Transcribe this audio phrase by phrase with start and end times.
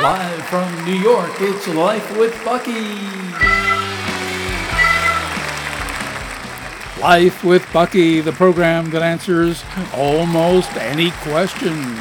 [0.00, 2.94] Live from New York, it's Life with Bucky.
[7.00, 9.64] Life with Bucky, the program that answers
[9.94, 11.96] almost any question.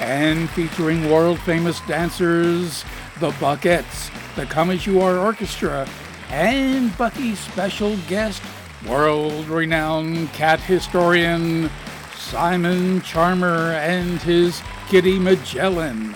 [0.00, 2.84] And featuring world famous dancers,
[3.18, 5.88] the Buckettes, the Come As You Are Orchestra,
[6.30, 8.42] and Bucky's special guest,
[8.88, 11.70] world renowned cat historian
[12.14, 16.14] Simon Charmer and his Kitty Magellan.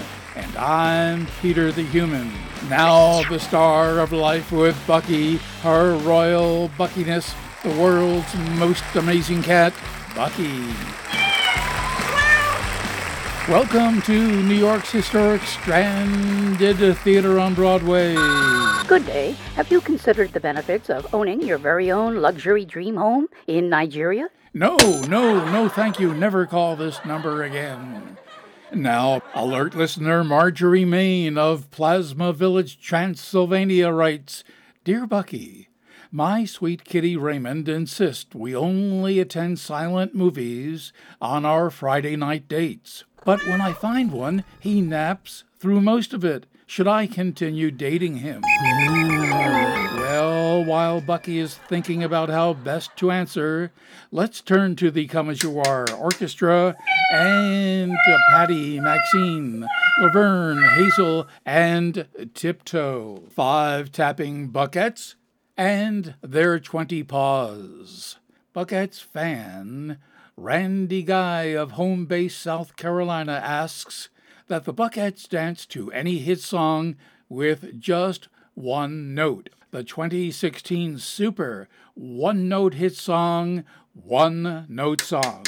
[0.56, 2.32] And I'm Peter the Human.
[2.68, 9.74] Now the star of Life with Bucky, her royal Buckiness, the world's most amazing cat,
[10.14, 10.62] Bucky.
[13.50, 18.14] Welcome to New York's historic Stranded Theater on Broadway.
[18.86, 19.32] Good day.
[19.56, 24.28] Have you considered the benefits of owning your very own luxury dream home in Nigeria?
[24.54, 26.14] No, no, no, thank you.
[26.14, 28.16] Never call this number again.
[28.72, 34.42] Now, alert listener Marjorie Main of Plasma Village, Transylvania writes
[34.84, 35.68] Dear Bucky,
[36.10, 43.04] my sweet kitty Raymond insists we only attend silent movies on our Friday night dates.
[43.24, 46.46] But when I find one, he naps through most of it.
[46.66, 48.42] Should I continue dating him?
[50.16, 53.70] Well, while Bucky is thinking about how best to answer,
[54.10, 56.74] let's turn to the Come As You Are Orchestra
[57.12, 57.94] and
[58.30, 59.66] Patty, Maxine,
[60.00, 63.24] Laverne, Hazel, and Tiptoe.
[63.28, 65.16] Five tapping Buckettes
[65.54, 68.16] and their 20 paws.
[68.54, 69.98] Buckettes fan
[70.34, 74.08] Randy Guy of home base South Carolina asks
[74.46, 76.96] that the Buckettes dance to any hit song
[77.28, 79.50] with just one note.
[79.70, 85.44] The 2016 super one note hit song, One Note Song.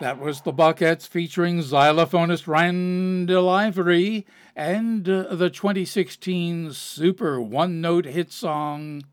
[0.00, 8.04] That was the Buckettes featuring xylophonist Randall Ivory and uh, the 2016 super one note
[8.04, 9.04] hit song,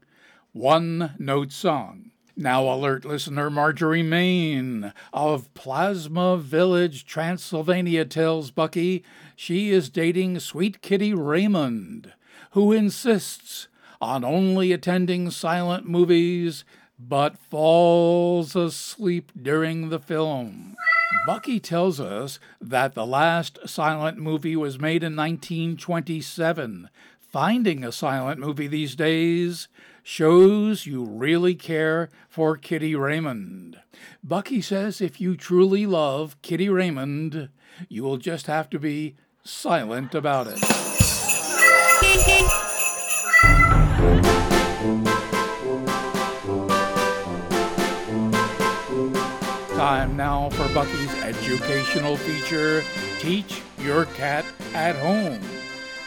[0.54, 2.10] One Note Song.
[2.36, 9.04] Now, alert listener Marjorie Main of Plasma Village, Transylvania tells Bucky
[9.36, 12.14] she is dating sweet kitty Raymond,
[12.52, 13.68] who insists
[14.02, 16.66] on only attending silent movies
[17.08, 20.76] but falls asleep during the film.
[21.26, 26.90] Bucky tells us that the last silent movie was made in 1927.
[27.20, 29.68] Finding a silent movie these days
[30.04, 33.80] shows you really care for Kitty Raymond.
[34.24, 37.50] Bucky says if you truly love Kitty Raymond,
[37.88, 40.60] you will just have to be silent about it.
[50.02, 52.84] Time now for Bucky's educational feature
[53.20, 55.40] Teach Your Cat at Home.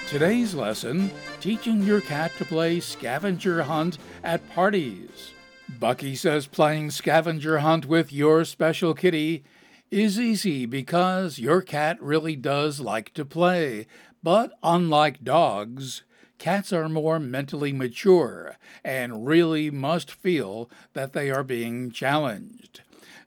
[0.08, 5.30] Today's lesson teaching your cat to play scavenger hunt at parties.
[5.78, 9.44] Bucky says playing scavenger hunt with your special kitty
[9.92, 13.86] is easy because your cat really does like to play.
[14.24, 16.02] But unlike dogs,
[16.38, 22.80] cats are more mentally mature and really must feel that they are being challenged.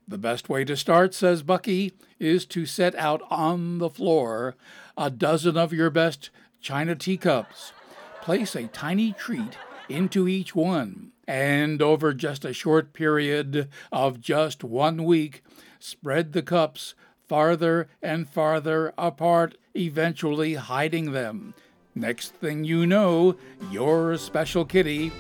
[0.10, 4.56] The best way to start, says Bucky, is to set out on the floor
[4.98, 6.30] a dozen of your best
[6.62, 7.74] china teacups.
[8.22, 9.58] Place a tiny treat
[9.90, 15.44] into each one, and over just a short period of just one week,
[15.78, 16.96] spread the cups
[17.28, 21.54] farther and farther apart, eventually hiding them.
[22.00, 23.36] Next thing you know,
[23.72, 25.12] your special kitty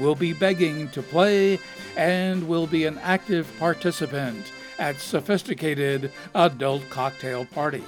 [0.00, 1.60] will be begging to play
[1.96, 4.50] and will be an active participant
[4.80, 7.84] at sophisticated adult cocktail parties.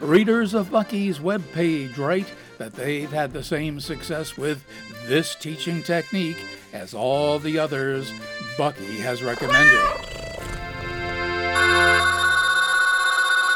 [0.00, 4.64] Readers of Bucky's webpage write that they've had the same success with
[5.06, 8.12] this teaching technique as all the others
[8.56, 10.14] Bucky has recommended.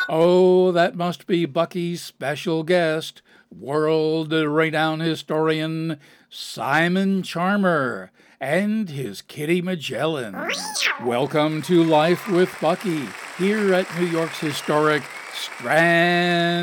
[0.09, 5.99] Oh, that must be Bucky's special guest, world renowned historian
[6.31, 8.11] Simon Charmer
[8.41, 10.37] and his Kitty Magellan.
[11.03, 13.09] Welcome to Life with Bucky
[13.39, 15.03] here at New York's historic
[15.33, 16.59] Stranded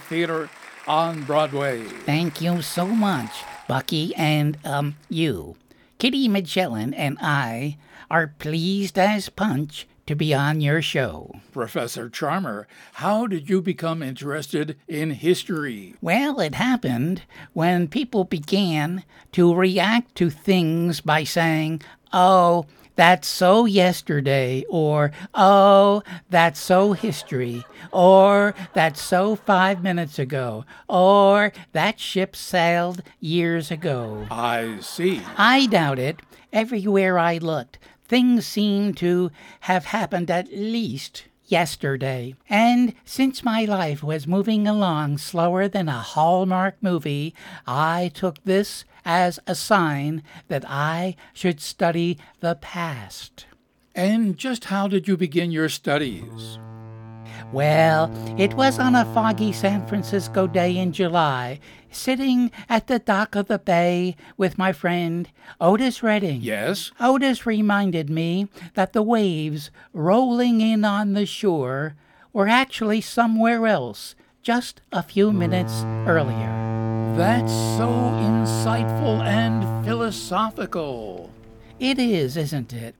[0.00, 0.50] Theater
[0.86, 1.84] on Broadway.
[1.84, 3.30] Thank you so much,
[3.68, 5.56] Bucky, and, um, you.
[5.98, 7.76] Kitty Magellan and I
[8.10, 11.30] are pleased as punch to be on your show.
[11.52, 15.94] Professor Charmer, how did you become interested in history?
[16.00, 17.22] Well, it happened
[17.52, 22.66] when people began to react to things by saying, oh,
[22.96, 31.52] that's so yesterday, or oh, that's so history, or that's so five minutes ago, or
[31.70, 34.26] that ship sailed years ago.
[34.28, 35.22] I see.
[35.36, 36.18] I doubt it.
[36.52, 37.78] Everywhere I looked,
[38.10, 39.30] things seemed to
[39.60, 42.34] have happened at least yesterday.
[42.48, 47.36] And since my life was moving along slower than a Hallmark movie,
[47.68, 53.46] I took this as a sign that I should study the past.
[53.94, 56.58] And just how did you begin your studies?
[57.52, 61.58] Well, it was on a foggy San Francisco day in July,
[61.90, 65.28] sitting at the dock of the bay with my friend
[65.60, 66.42] Otis Redding.
[66.42, 66.92] Yes?
[67.00, 71.96] Otis reminded me that the waves rolling in on the shore
[72.32, 77.14] were actually somewhere else just a few minutes earlier.
[77.16, 81.32] That's so insightful and philosophical.
[81.80, 82.94] It is, isn't it?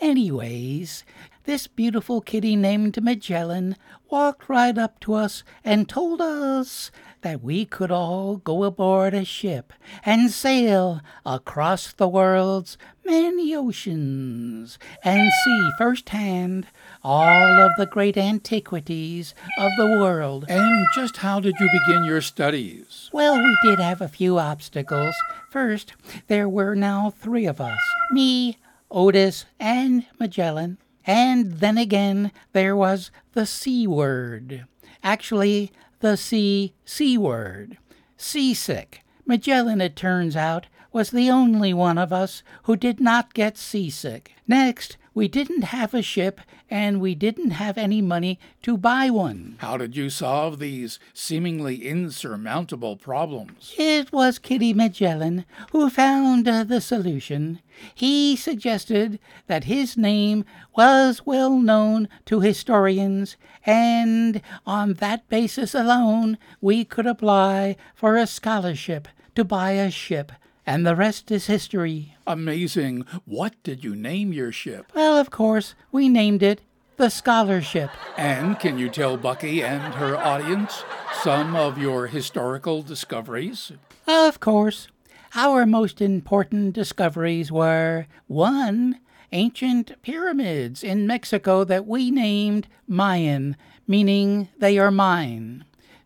[0.00, 1.04] Anyways,
[1.44, 3.76] this beautiful kitty named Magellan
[4.10, 9.24] walked right up to us and told us that we could all go aboard a
[9.24, 9.72] ship
[10.04, 16.66] and sail across the world's many oceans and see firsthand
[17.02, 20.44] all of the great antiquities of the world.
[20.48, 23.10] And just how did you begin your studies?
[23.12, 25.14] Well, we did have a few obstacles.
[25.50, 25.92] First,
[26.28, 27.80] there were now three of us
[28.12, 28.58] me,
[28.90, 30.78] Otis, and Magellan.
[31.06, 34.66] And then again, there was the C word.
[35.02, 35.70] Actually,
[36.00, 37.76] the C C word.
[38.16, 39.02] Seasick.
[39.26, 44.32] Magellan, it turns out, was the only one of us who did not get seasick.
[44.46, 49.56] Next, we didn't have a ship and we didn't have any money to buy one.
[49.58, 53.72] How did you solve these seemingly insurmountable problems?
[53.78, 57.60] It was Kitty Magellan who found uh, the solution.
[57.94, 60.44] He suggested that his name
[60.76, 68.26] was well known to historians, and on that basis alone we could apply for a
[68.26, 70.32] scholarship to buy a ship
[70.66, 72.13] and the rest is history.
[72.26, 73.04] Amazing.
[73.24, 74.90] What did you name your ship?
[74.94, 76.62] Well, of course, we named it
[76.96, 77.90] the Scholarship.
[78.16, 80.84] And can you tell Bucky and her audience
[81.22, 83.72] some of your historical discoveries?
[84.06, 84.88] Of course.
[85.34, 89.00] Our most important discoveries were 1.
[89.32, 93.56] Ancient pyramids in Mexico that we named Mayan,
[93.88, 95.64] meaning they are mine.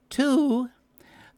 [0.09, 0.71] 2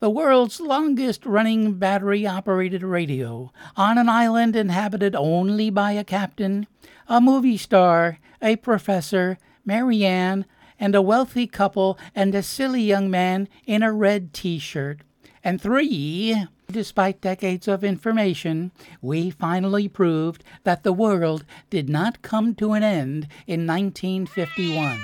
[0.00, 6.66] the world's longest running battery operated radio, on an island inhabited only by a captain,
[7.06, 10.46] a movie star, a professor, Mary Ann,
[10.78, 15.00] and a wealthy couple, and a silly young man in a red t shirt.
[15.44, 18.72] And three, despite decades of information,
[19.02, 24.98] we finally proved that the world did not come to an end in 1951.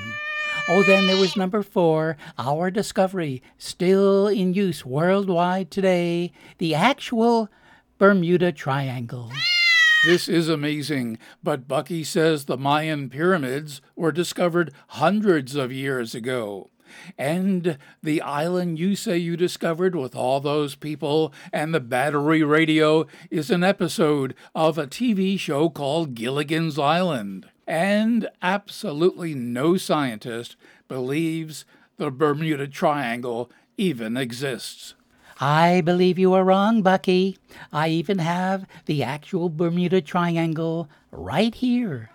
[0.68, 7.48] Oh, then there was number four, our discovery, still in use worldwide today, the actual
[7.98, 9.32] Bermuda Triangle.
[10.04, 16.70] This is amazing, but Bucky says the Mayan pyramids were discovered hundreds of years ago.
[17.18, 23.06] And the island you say you discovered with all those people and the battery radio
[23.30, 30.56] is an episode of a TV show called Gilligan's Island and absolutely no scientist
[30.88, 31.64] believes
[31.96, 34.94] the Bermuda Triangle even exists.
[35.40, 37.38] I believe you are wrong, Bucky.
[37.72, 42.10] I even have the actual Bermuda Triangle right here.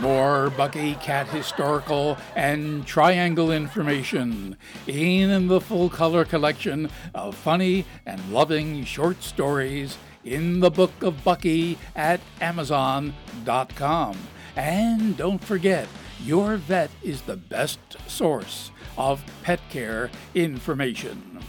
[0.00, 8.32] More Bucky Cat historical and triangle information in the full color collection of funny and
[8.32, 14.16] loving short stories in the Book of Bucky at Amazon.com.
[14.54, 15.88] And don't forget,
[16.24, 21.40] your vet is the best source of pet care information.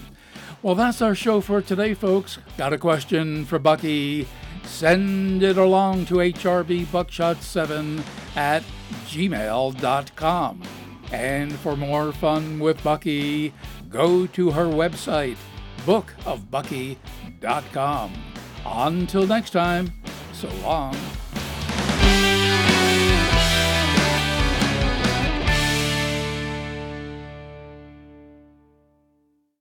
[0.62, 2.38] Well, that's our show for today, folks.
[2.58, 4.27] Got a question for Bucky?
[4.69, 8.01] Send it along to hrbbuckshot7
[8.35, 8.63] at
[9.07, 10.63] gmail.com.
[11.11, 13.51] And for more fun with Bucky,
[13.89, 15.38] go to her website,
[15.79, 18.13] bookofbucky.com.
[18.65, 19.91] Until next time,
[20.33, 20.95] so long.